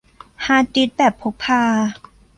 [0.45, 1.63] ฮาร์ดดิสก์แบบพกพา